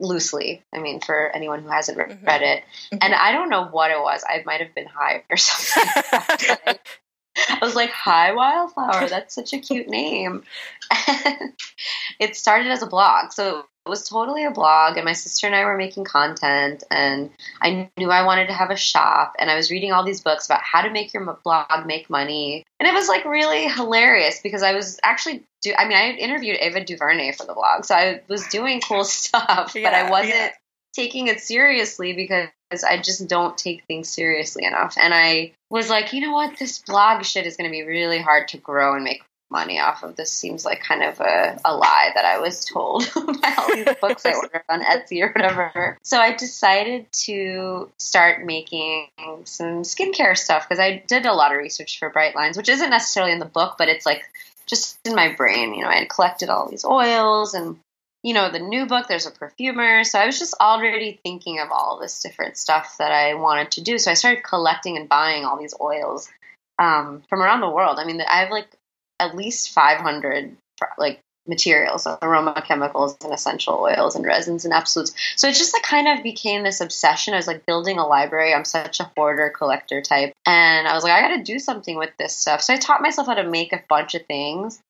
[0.00, 0.62] loosely.
[0.72, 2.24] I mean, for anyone who hasn't mm-hmm.
[2.24, 2.64] read it.
[2.92, 2.98] Mm-hmm.
[3.00, 4.24] And I don't know what it was.
[4.26, 6.76] I might have been high or something.
[7.48, 9.08] I was like, Hi, Wildflower.
[9.08, 10.44] That's such a cute name.
[11.06, 11.52] And
[12.18, 13.32] it started as a blog.
[13.32, 16.84] So it was totally a blog, and my sister and I were making content.
[16.90, 17.30] And
[17.62, 19.34] I knew I wanted to have a shop.
[19.38, 22.64] And I was reading all these books about how to make your blog make money.
[22.78, 25.72] And it was like really hilarious because I was actually do.
[25.76, 29.72] I mean, I interviewed Ava DuVernay for the blog, so I was doing cool stuff,
[29.74, 30.50] yeah, but I wasn't yeah.
[30.94, 32.48] taking it seriously because
[32.86, 34.96] I just don't take things seriously enough.
[35.00, 38.20] And I was like, you know what, this blog shit is going to be really
[38.20, 40.16] hard to grow and make money off of.
[40.16, 43.94] This seems like kind of a, a lie that I was told by all these
[44.00, 45.98] books I ordered on Etsy or whatever.
[46.02, 49.08] So I decided to start making
[49.44, 52.90] some skincare stuff because I did a lot of research for Bright Lines, which isn't
[52.90, 54.22] necessarily in the book, but it's like
[54.66, 55.74] just in my brain.
[55.74, 57.78] You know, I had collected all these oils and
[58.22, 60.04] you know, the new book, there's a perfumer.
[60.04, 63.80] So I was just already thinking of all this different stuff that I wanted to
[63.80, 63.98] do.
[63.98, 66.28] So I started collecting and buying all these oils
[66.78, 67.98] um, from around the world.
[67.98, 68.68] I mean, I have like
[69.20, 70.56] at least 500
[70.98, 75.12] like materials, aroma chemicals and essential oils and resins and absolutes.
[75.36, 77.34] So it just like kind of became this obsession.
[77.34, 78.54] I was like building a library.
[78.54, 80.32] I'm such a hoarder collector type.
[80.46, 82.62] And I was like, I got to do something with this stuff.
[82.62, 84.80] So I taught myself how to make a bunch of things,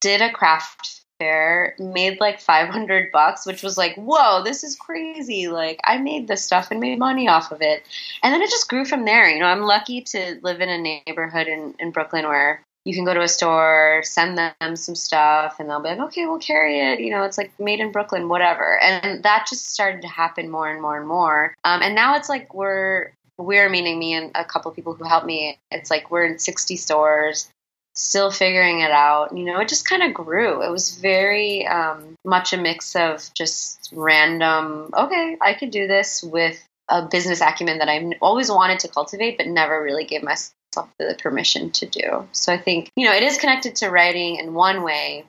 [0.00, 5.48] did a craft fair, made like 500 bucks, which was like, whoa, this is crazy.
[5.48, 7.82] Like I made this stuff and made money off of it.
[8.22, 9.28] And then it just grew from there.
[9.28, 13.04] You know, I'm lucky to live in a neighborhood in, in Brooklyn where you can
[13.04, 16.78] go to a store, send them some stuff, and they'll be like, okay, we'll carry
[16.78, 17.00] it.
[17.00, 18.78] You know, it's like made in Brooklyn, whatever.
[18.80, 21.56] And that just started to happen more and more and more.
[21.64, 25.26] Um, and now it's like we're, we're meaning me and a couple people who helped
[25.26, 25.58] me.
[25.72, 27.50] It's like we're in 60 stores,
[27.94, 29.36] still figuring it out.
[29.36, 30.62] You know, it just kind of grew.
[30.62, 36.22] It was very um, much a mix of just random, okay, I could do this
[36.22, 40.52] with a business acumen that I've always wanted to cultivate, but never really gave myself
[40.98, 42.28] the permission to do.
[42.32, 45.24] So I think, you know, it is connected to writing in one way,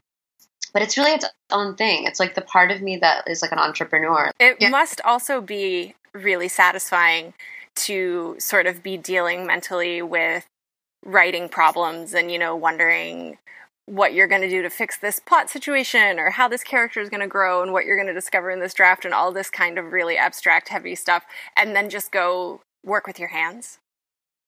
[0.74, 2.06] but it's really its own thing.
[2.06, 4.32] It's like the part of me that is like an entrepreneur.
[4.40, 4.70] It yeah.
[4.70, 7.34] must also be really satisfying
[7.76, 10.46] to sort of be dealing mentally with
[11.06, 13.38] writing problems and, you know, wondering
[13.86, 17.10] what you're going to do to fix this plot situation or how this character is
[17.10, 19.50] going to grow and what you're going to discover in this draft and all this
[19.50, 23.80] kind of really abstract, heavy stuff, and then just go work with your hands.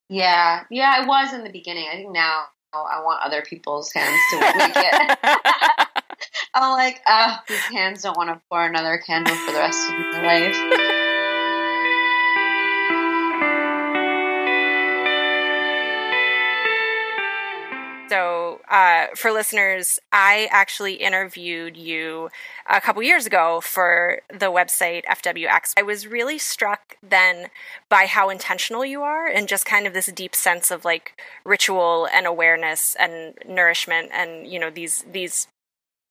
[0.10, 1.88] Yeah, yeah, I was in the beginning.
[1.92, 5.20] I think now I want other people's hands to make it.
[6.54, 9.94] I'm like, ah, these hands don't want to pour another candle for the rest of
[9.94, 11.06] my life.
[18.10, 22.30] So, uh, for listeners, I actually interviewed you
[22.68, 25.74] a couple years ago for the website FWX.
[25.78, 27.50] I was really struck then
[27.88, 32.08] by how intentional you are and just kind of this deep sense of like ritual
[32.12, 35.48] and awareness and nourishment and you know these these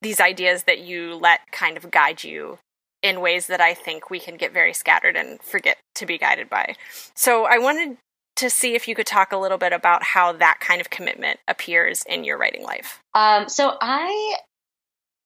[0.00, 2.58] these ideas that you let kind of guide you
[3.02, 6.48] in ways that I think we can get very scattered and forget to be guided
[6.48, 6.74] by.
[7.14, 7.96] So I wanted
[8.38, 11.40] to see if you could talk a little bit about how that kind of commitment
[11.48, 13.01] appears in your writing life.
[13.14, 14.37] Um, so I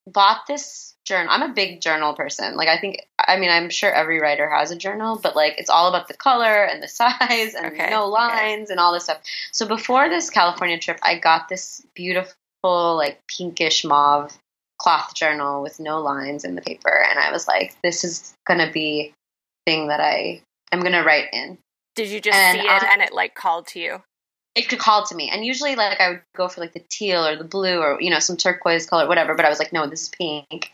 [0.07, 1.31] bought this journal.
[1.31, 2.57] I'm a big journal person.
[2.57, 5.69] Like I think, I mean, I'm sure every writer has a journal, but like it's
[5.69, 7.91] all about the color and the size and okay.
[7.91, 8.73] no lines okay.
[8.73, 9.21] and all this stuff.
[9.53, 12.35] So before this California trip, I got this beautiful
[12.97, 14.37] like pinkish mauve
[14.79, 18.73] cloth journal with no lines in the paper, and I was like, this is gonna
[18.73, 19.13] be
[19.65, 21.59] thing that I am gonna write in.
[21.95, 24.03] Did you just and, see it and it like called to you?
[24.55, 27.25] It could call to me, and usually like I would go for like the teal
[27.27, 29.35] or the blue or you know some turquoise color, whatever.
[29.35, 30.73] But I was like, no, this is pink,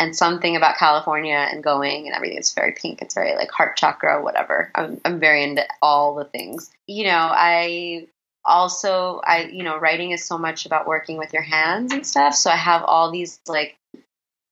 [0.00, 2.38] and something about California and going and everything.
[2.38, 3.02] It's very pink.
[3.02, 4.70] It's very like heart chakra, whatever.
[4.74, 6.70] I'm I'm very into all the things.
[6.86, 8.06] You know, I
[8.44, 12.34] also I you know writing is so much about working with your hands and stuff.
[12.34, 13.76] So I have all these like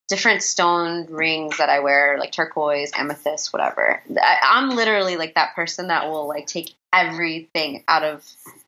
[0.09, 4.03] different stone rings that I wear, like turquoise, amethyst, whatever.
[4.21, 8.25] I, I'm literally like that person that will like take everything out of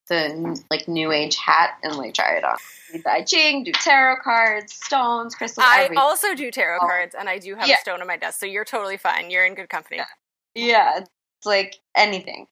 [0.08, 2.56] the like new age hat and like try it on.
[2.92, 5.66] Do I Ching, do tarot cards, stones, crystals.
[5.68, 5.98] I everything.
[5.98, 6.86] also do tarot oh.
[6.86, 7.76] cards, and I do have yeah.
[7.76, 9.30] a stone on my desk, so you're totally fine.
[9.30, 9.98] You're in good company.
[9.98, 10.06] Yeah,
[10.54, 12.48] yeah it's like anything.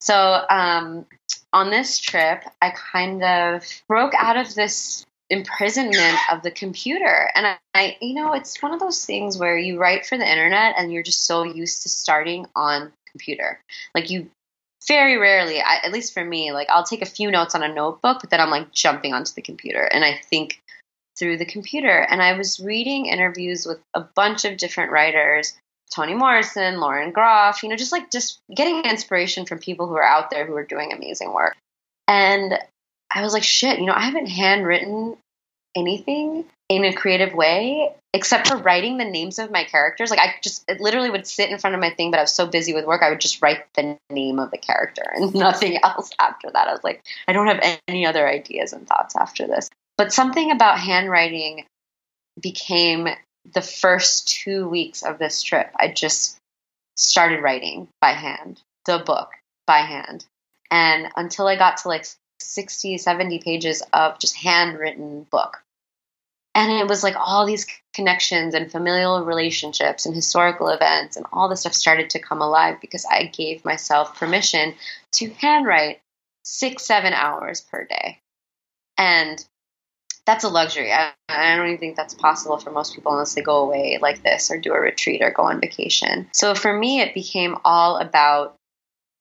[0.00, 1.06] So um,
[1.52, 7.30] on this trip, I kind of broke out of this imprisonment of the computer.
[7.34, 10.30] And I, I, you know, it's one of those things where you write for the
[10.30, 13.60] internet and you're just so used to starting on computer.
[13.94, 14.30] Like you
[14.86, 17.72] very rarely, I, at least for me, like I'll take a few notes on a
[17.72, 20.60] notebook, but then I'm like jumping onto the computer and I think
[21.18, 21.98] through the computer.
[21.98, 25.54] And I was reading interviews with a bunch of different writers.
[25.94, 30.02] Toni Morrison, Lauren Groff, you know, just like just getting inspiration from people who are
[30.02, 31.56] out there who are doing amazing work.
[32.08, 32.58] And
[33.14, 35.16] I was like, shit, you know, I haven't handwritten
[35.76, 40.10] anything in a creative way except for writing the names of my characters.
[40.10, 42.46] Like I just literally would sit in front of my thing, but I was so
[42.46, 46.10] busy with work, I would just write the name of the character and nothing else
[46.18, 46.68] after that.
[46.68, 49.68] I was like, I don't have any other ideas and thoughts after this.
[49.96, 51.66] But something about handwriting
[52.40, 53.08] became
[53.52, 55.70] the first two weeks of this trip.
[55.78, 56.38] I just
[56.96, 59.30] started writing by hand, the book
[59.66, 60.24] by hand.
[60.70, 62.06] And until I got to like
[62.44, 65.62] 60, 70 pages of just handwritten book.
[66.54, 71.48] And it was like all these connections and familial relationships and historical events and all
[71.48, 74.74] this stuff started to come alive because I gave myself permission
[75.12, 76.00] to handwrite
[76.44, 78.20] six, seven hours per day.
[78.96, 79.44] And
[80.26, 80.92] that's a luxury.
[80.92, 84.22] I, I, don't even think that's possible for most people unless they go away like
[84.22, 86.28] this or do a retreat or go on vacation.
[86.32, 88.56] So for me, it became all about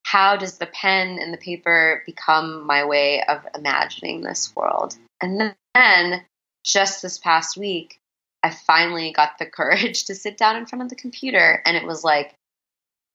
[0.04, 4.96] how does the pen and the paper become my way of imagining this world?
[5.22, 6.24] And then
[6.64, 8.00] just this past week,
[8.44, 11.86] I finally got the courage to sit down in front of the computer and it
[11.86, 12.34] was like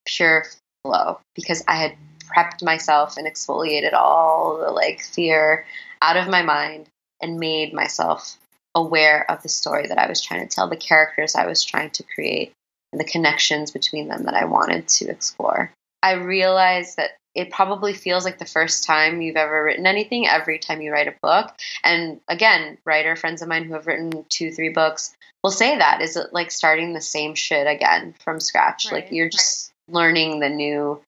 [0.05, 0.45] pure
[0.83, 1.95] flow because I had
[2.35, 5.65] prepped myself and exfoliated all the like fear
[6.01, 6.87] out of my mind
[7.21, 8.37] and made myself
[8.75, 11.89] aware of the story that I was trying to tell, the characters I was trying
[11.91, 12.53] to create,
[12.91, 15.71] and the connections between them that I wanted to explore.
[16.01, 20.59] I realized that it probably feels like the first time you've ever written anything every
[20.59, 21.53] time you write a book.
[21.83, 26.01] And again, writer friends of mine who have written two, three books will say that.
[26.01, 28.85] Is it like starting the same shit again from scratch?
[28.85, 31.01] Right, like you're just learning the new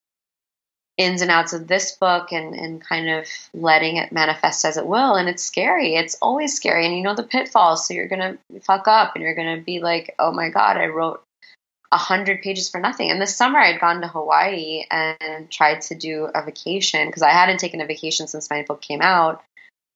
[0.97, 4.85] ins and outs of this book and, and kind of letting it manifest as it
[4.85, 5.15] will.
[5.15, 5.95] And it's scary.
[5.95, 6.85] It's always scary.
[6.85, 7.87] And you know the pitfalls.
[7.87, 10.77] So you're going to fuck up and you're going to be like, oh my God,
[10.77, 11.23] I wrote
[11.91, 13.11] a hundred pages for nothing.
[13.11, 17.31] And this summer I'd gone to Hawaii and tried to do a vacation because I
[17.31, 19.43] hadn't taken a vacation since my book came out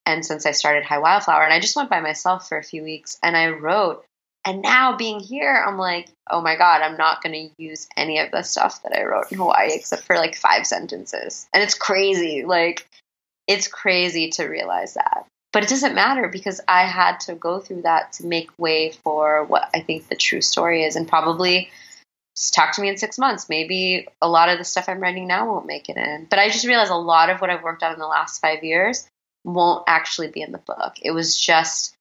[0.06, 1.44] and since I started Hi Wildflower.
[1.44, 4.04] And I just went by myself for a few weeks and I wrote.
[4.48, 8.20] And now being here, I'm like, oh my God, I'm not going to use any
[8.20, 11.48] of the stuff that I wrote in Hawaii except for like five sentences.
[11.52, 12.44] And it's crazy.
[12.46, 12.88] Like,
[13.48, 15.26] it's crazy to realize that.
[15.56, 19.45] But it doesn't matter because I had to go through that to make way for
[19.45, 20.97] what I think the true story is.
[20.97, 21.70] And probably
[22.51, 23.47] talk to me in six months.
[23.47, 26.28] Maybe a lot of the stuff I'm writing now won't make it in.
[26.30, 28.66] But I just realized a lot of what I've worked on in the last five
[28.66, 29.08] years
[29.45, 30.95] won't actually be in the book.
[31.01, 31.95] It was just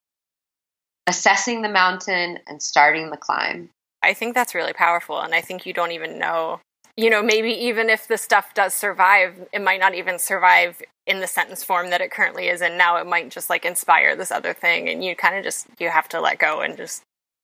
[1.06, 3.70] assessing the mountain and starting the climb.
[4.02, 5.20] I think that's really powerful.
[5.20, 6.58] And I think you don't even know
[6.96, 11.20] you know, maybe even if the stuff does survive, it might not even survive in
[11.20, 12.96] the sentence form that it currently is in now.
[12.96, 16.08] It might just like inspire this other thing, and you kind of just you have
[16.10, 17.02] to let go and just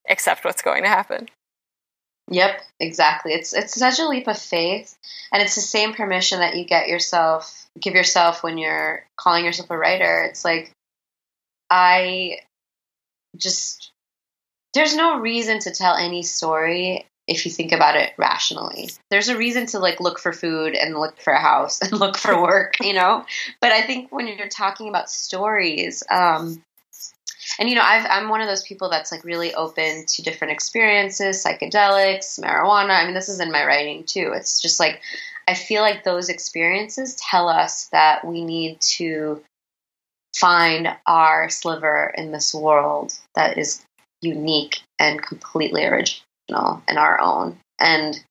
[0.09, 1.29] accept what's going to happen.
[2.31, 3.33] Yep, exactly.
[3.33, 4.97] It's it's such a leap of faith,
[5.33, 9.71] and it's the same permission that you get yourself give yourself when you're calling yourself
[9.71, 10.25] a writer.
[10.25, 10.73] It's like
[11.71, 12.39] I
[13.37, 13.93] just
[14.75, 18.91] there's no reason to tell any story if you think about it rationally.
[19.09, 22.19] There's a reason to like look for food and look for a house and look
[22.19, 23.25] for work, you know?
[23.61, 26.63] But I think when you're talking about stories, um,
[27.59, 30.53] and you know, i am one of those people that's like really open to different
[30.53, 33.01] experiences, psychedelics, marijuana.
[33.01, 34.33] I mean, this is in my writing too.
[34.35, 35.01] It's just like
[35.49, 39.43] I feel like those experiences tell us that we need to
[40.37, 43.85] find our sliver in this world that is
[44.21, 47.59] unique and completely original and our own.
[47.79, 48.23] And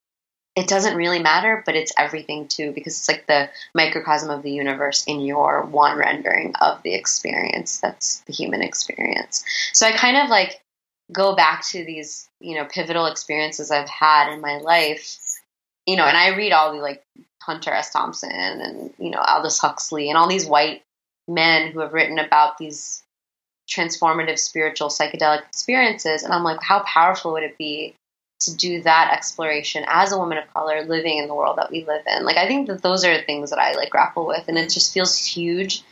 [0.55, 4.51] it doesn't really matter, but it's everything too, because it's like the microcosm of the
[4.51, 9.43] universe in your one rendering of the experience that's the human experience.
[9.73, 10.59] So I kind of like
[11.11, 15.17] go back to these, you know, pivotal experiences I've had in my life,
[15.85, 17.03] you know, and I read all the like
[17.41, 17.91] Hunter S.
[17.91, 20.81] Thompson and, you know, Aldous Huxley and all these white
[21.27, 23.01] men who have written about these
[23.69, 26.23] transformative spiritual psychedelic experiences.
[26.23, 27.95] And I'm like, how powerful would it be
[28.49, 31.85] to do that exploration as a woman of color living in the world that we
[31.85, 32.25] live in.
[32.25, 34.93] Like I think that those are things that I like grapple with and it just
[34.93, 35.83] feels huge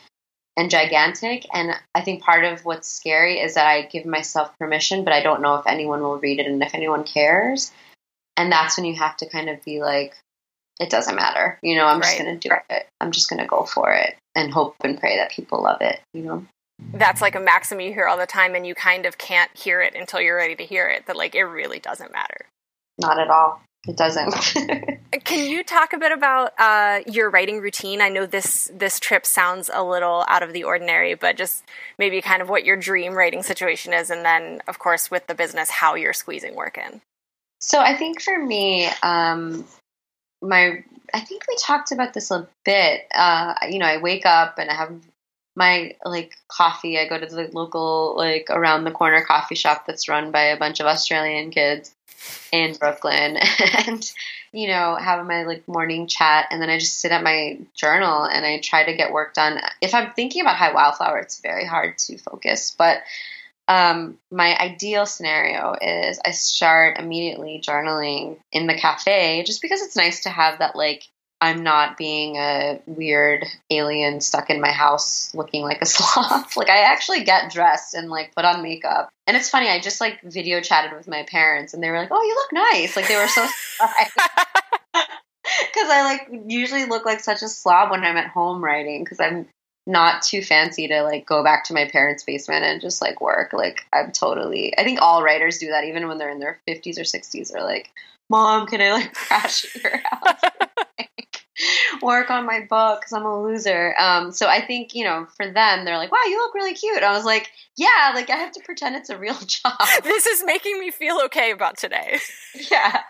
[0.55, 5.03] and gigantic and I think part of what's scary is that I give myself permission
[5.03, 7.71] but I don't know if anyone will read it and if anyone cares.
[8.35, 10.15] And that's when you have to kind of be like
[10.79, 11.57] it doesn't matter.
[11.63, 12.87] You know, I'm just going to do it.
[13.01, 15.99] I'm just going to go for it and hope and pray that people love it,
[16.13, 16.45] you know
[16.93, 19.82] that's like a maxim you hear all the time and you kind of can't hear
[19.82, 22.45] it until you're ready to hear it that like it really doesn't matter.
[22.99, 23.61] Not at all.
[23.88, 24.34] It doesn't.
[25.23, 28.01] Can you talk a bit about uh, your writing routine?
[28.01, 31.63] I know this this trip sounds a little out of the ordinary but just
[31.97, 35.36] maybe kind of what your dream writing situation is and then of course with the
[35.36, 37.01] business how you're squeezing work in.
[37.59, 39.65] So i think for me um,
[40.41, 43.07] my I think we talked about this a bit.
[43.13, 44.93] Uh, you know, I wake up and I have
[45.57, 46.99] my like coffee.
[46.99, 50.57] I go to the local like around the corner coffee shop that's run by a
[50.57, 51.91] bunch of Australian kids
[52.51, 53.37] in Brooklyn
[53.87, 54.11] and
[54.51, 58.23] you know have my like morning chat and then I just sit at my journal
[58.23, 59.59] and I try to get work done.
[59.81, 62.99] If I'm thinking about Hi Wildflower, it's very hard to focus, but
[63.67, 69.97] um, my ideal scenario is I start immediately journaling in the cafe just because it's
[69.97, 71.03] nice to have that like
[71.39, 76.57] I'm not being a weird alien stuck in my house looking like a sloth.
[76.57, 79.09] like I actually get dressed and like put on makeup.
[79.27, 82.09] And it's funny, I just like video chatted with my parents and they were like,
[82.11, 83.45] "Oh, you look nice." Like they were so
[83.77, 84.11] surprised.
[85.73, 89.19] Cuz I like usually look like such a slob when I'm at home writing cuz
[89.19, 89.47] I'm
[89.85, 93.53] not too fancy to like go back to my parents' basement and just like work.
[93.53, 96.97] Like I'm totally I think all writers do that even when they're in their 50s
[96.97, 97.91] or 60s are like,
[98.30, 100.51] "Mom, can I like crash at your house?"
[102.01, 103.95] work on my book because I'm a loser.
[103.99, 107.03] Um, so I think, you know, for them, they're like, wow, you look really cute.
[107.03, 109.73] I was like, yeah, like I have to pretend it's a real job.
[110.03, 112.19] This is making me feel okay about today.
[112.71, 113.01] yeah.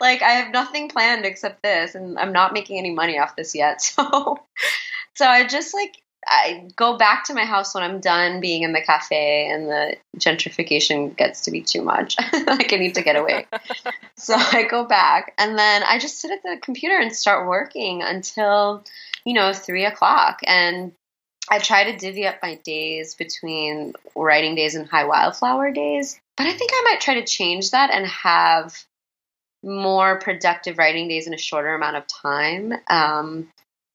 [0.00, 3.54] Like I have nothing planned except this and I'm not making any money off this
[3.54, 3.80] yet.
[3.80, 4.38] So
[5.14, 5.96] so I just like
[6.26, 9.96] I go back to my house when I'm done being in the cafe and the
[10.18, 12.16] gentrification gets to be too much.
[12.46, 13.46] like I need to get away.
[14.16, 18.02] so I go back and then I just sit at the computer and start working
[18.02, 18.84] until,
[19.24, 20.40] you know, three o'clock.
[20.46, 20.92] And
[21.50, 26.20] I try to divvy up my days between writing days and Hi Wildflower days.
[26.36, 28.84] But I think I might try to change that and have
[29.62, 32.72] more productive writing days in a shorter amount of time.
[32.88, 33.48] Um,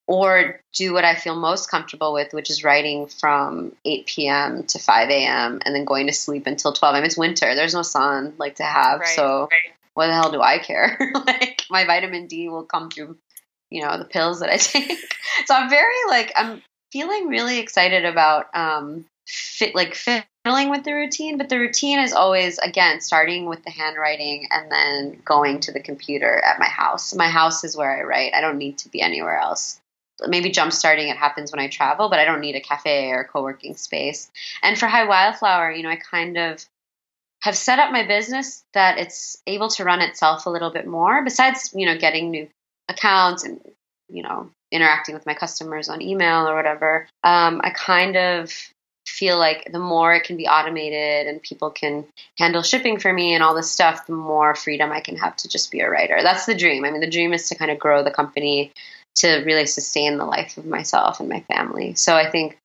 [0.08, 4.64] or do what I feel most comfortable with, which is writing from 8 p.m.
[4.64, 5.62] to 5 a.m.
[5.66, 6.94] and then going to sleep until 12.
[6.94, 7.56] I mean, it's winter.
[7.56, 9.00] There's no sun like to have.
[9.00, 9.74] Right, so right.
[9.96, 10.98] what the hell do I care?
[11.26, 13.18] like my vitamin D will come through,
[13.72, 14.92] you know, the pills that I take.
[15.46, 20.94] so I'm very like, I'm feeling really excited about, um, fit, like fiddling with the
[20.94, 25.72] routine, but the routine is always, again, starting with the handwriting and then going to
[25.72, 27.16] the computer at my house.
[27.16, 28.36] My house is where I write.
[28.36, 29.82] I don't need to be anywhere else
[30.28, 33.30] maybe jump starting it happens when I travel, but I don't need a cafe or
[33.32, 34.32] co-working space.
[34.64, 36.66] And for Hi Wildflower, you know, I kind of
[37.42, 41.24] have set up my business that it's able to run itself a little bit more
[41.24, 42.48] besides, you know, getting new
[42.90, 43.60] accounts and,
[44.10, 47.08] you know, interacting with my customers on email or whatever.
[47.24, 48.52] Um, I kind of
[49.08, 52.06] feel like the more it can be automated and people can
[52.40, 55.48] handle shipping for me and all this stuff, the more freedom I can have to
[55.48, 56.20] just be a writer.
[56.24, 56.84] That's the dream.
[56.84, 58.72] I mean, the dream is to kind of grow the company
[59.16, 61.94] to really sustain the life of myself and my family.
[61.96, 62.58] So I think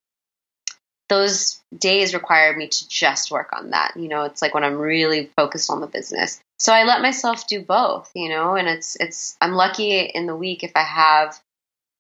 [1.09, 3.93] those days require me to just work on that.
[3.97, 6.41] You know, it's like when I'm really focused on the business.
[6.59, 10.37] So I let myself do both, you know, and it's it's I'm lucky in the
[10.37, 11.39] week if I have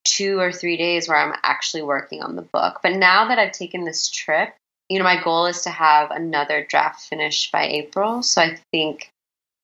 [0.05, 2.81] two or three days where I'm actually working on the book.
[2.83, 4.55] But now that I've taken this trip,
[4.89, 8.23] you know, my goal is to have another draft finished by April.
[8.23, 9.10] So I think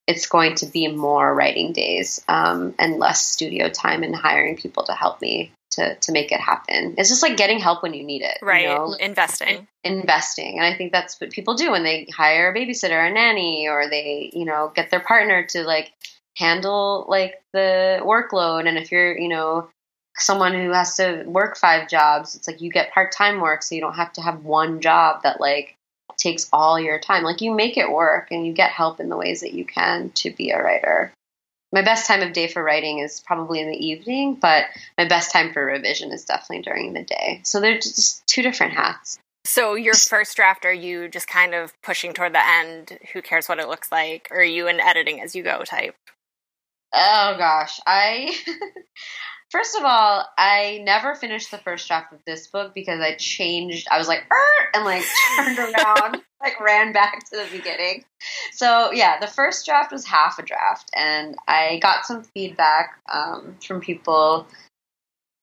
[0.07, 4.85] it's going to be more writing days um, and less studio time and hiring people
[4.85, 6.95] to help me to to make it happen.
[6.97, 8.63] It's just like getting help when you need it, right?
[8.63, 8.97] You know?
[8.99, 13.13] Investing, investing, and I think that's what people do when they hire a babysitter, a
[13.13, 15.93] nanny, or they you know get their partner to like
[16.37, 18.69] handle like the workload.
[18.69, 19.69] And if you're you know
[20.17, 23.75] someone who has to work five jobs, it's like you get part time work, so
[23.75, 25.77] you don't have to have one job that like
[26.17, 27.23] takes all your time.
[27.23, 30.11] Like you make it work and you get help in the ways that you can
[30.17, 31.13] to be a writer.
[31.73, 35.33] My best time of day for writing is probably in the evening, but my best
[35.33, 37.41] time for revision is definitely during the day.
[37.43, 39.19] So they're just two different hats.
[39.45, 42.99] So your first draft, are you just kind of pushing toward the end?
[43.13, 44.29] Who cares what it looks like?
[44.31, 45.95] Or are you an editing as you go type?
[46.93, 48.35] Oh gosh, I
[49.51, 53.87] First of all, I never finished the first draft of this book because I changed.
[53.91, 55.05] I was like, er, and like
[55.37, 58.05] turned around, like ran back to the beginning.
[58.53, 63.57] So yeah, the first draft was half a draft, and I got some feedback um,
[63.65, 64.49] from people,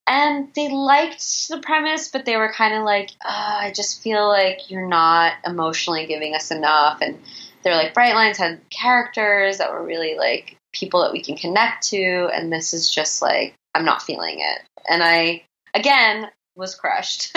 [0.05, 4.27] and they liked the premise, but they were kind of like, oh, I just feel
[4.27, 7.19] like you're not emotionally giving us enough, and
[7.63, 11.87] they're like, Bright Lines had characters that were really like people that we can connect
[11.91, 14.61] to, and this is just like I'm not feeling it.
[14.89, 15.43] And I,
[15.73, 17.35] again, was crushed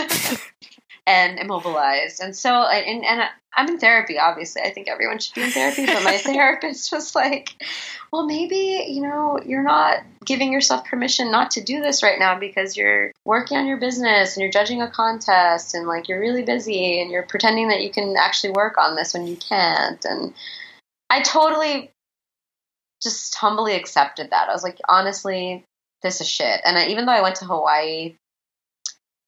[1.06, 2.20] and immobilized.
[2.20, 3.22] And so, and, and
[3.54, 4.62] I'm in therapy, obviously.
[4.62, 5.86] I think everyone should be in therapy.
[5.86, 7.54] But my therapist was like,
[8.12, 12.38] well, maybe, you know, you're not giving yourself permission not to do this right now
[12.38, 16.42] because you're working on your business and you're judging a contest and like you're really
[16.42, 20.04] busy and you're pretending that you can actually work on this when you can't.
[20.04, 20.34] And
[21.08, 21.90] I totally
[23.02, 24.48] just humbly accepted that.
[24.48, 25.64] I was like, honestly,
[26.06, 26.60] this is shit.
[26.64, 28.14] And I, even though I went to Hawaii,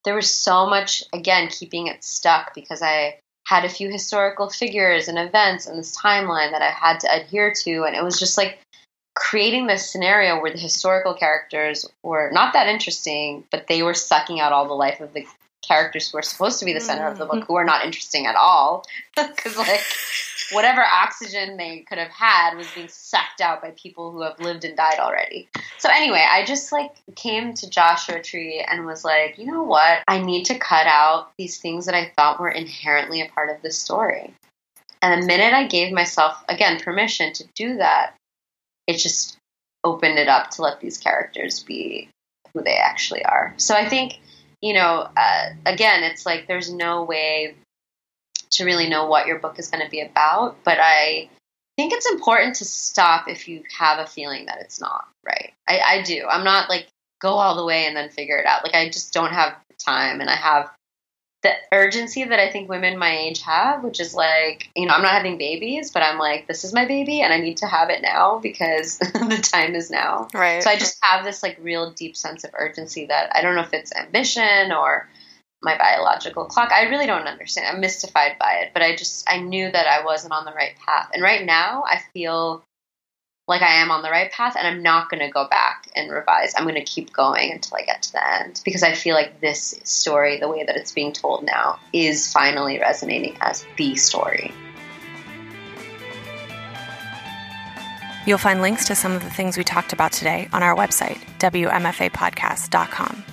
[0.05, 5.07] there was so much, again, keeping it stuck because I had a few historical figures
[5.07, 7.83] and events and this timeline that I had to adhere to.
[7.83, 8.59] And it was just like
[9.15, 14.39] creating this scenario where the historical characters were not that interesting, but they were sucking
[14.39, 15.25] out all the life of the
[15.61, 17.45] characters who are supposed to be the center of the book mm-hmm.
[17.45, 18.85] who are not interesting at all.
[19.15, 19.83] Because, like,
[20.51, 24.65] whatever oxygen they could have had was being sucked out by people who have lived
[24.65, 25.47] and died already.
[25.77, 30.03] So anyway, I just like came to Joshua Tree and was like, you know what?
[30.07, 33.61] I need to cut out these things that I thought were inherently a part of
[33.61, 34.33] the story.
[35.01, 38.15] And the minute I gave myself again permission to do that,
[38.87, 39.37] it just
[39.83, 42.09] opened it up to let these characters be
[42.53, 43.53] who they actually are.
[43.57, 44.19] So I think,
[44.61, 47.55] you know, uh, again, it's like there's no way
[48.51, 50.63] to really know what your book is going to be about.
[50.63, 51.29] But I
[51.77, 55.53] think it's important to stop if you have a feeling that it's not right.
[55.67, 56.25] I, I do.
[56.29, 56.87] I'm not like
[57.19, 58.63] go all the way and then figure it out.
[58.63, 60.71] Like I just don't have time, and I have
[61.41, 65.01] the urgency that I think women my age have, which is like, you know, I'm
[65.01, 67.89] not having babies, but I'm like, this is my baby and I need to have
[67.89, 70.27] it now because the time is now.
[70.33, 70.61] Right.
[70.61, 73.61] So I just have this like real deep sense of urgency that I don't know
[73.61, 75.07] if it's ambition or
[75.61, 76.71] my biological clock.
[76.71, 77.67] I really don't understand.
[77.67, 80.75] I'm mystified by it, but I just I knew that I wasn't on the right
[80.85, 81.09] path.
[81.13, 82.63] And right now, I feel
[83.49, 86.11] like I am on the right path and I'm not going to go back and
[86.11, 86.53] revise.
[86.55, 89.41] I'm going to keep going until I get to the end because I feel like
[89.41, 94.53] this story, the way that it's being told now, is finally resonating as the story.
[98.27, 101.17] You'll find links to some of the things we talked about today on our website,
[101.39, 103.23] WMFApodcast.com.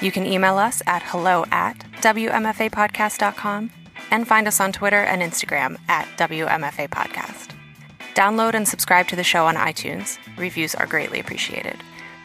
[0.00, 3.70] You can email us at hello at WMFApodcast.com
[4.10, 7.54] and find us on Twitter and Instagram at WMFA Podcast.
[8.14, 10.18] Download and subscribe to the show on iTunes.
[10.36, 11.78] Reviews are greatly appreciated.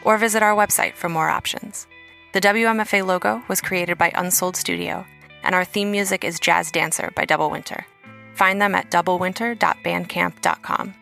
[0.04, 1.86] Or visit our website for more options.
[2.32, 5.06] The WMFA logo was created by Unsold Studio,
[5.42, 7.86] and our theme music is Jazz Dancer by Double Winter.
[8.34, 10.94] Find them at doublewinter.bandcamp.com.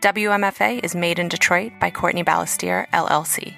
[0.00, 3.54] WMFA is made in Detroit by Courtney Balestier, LLC.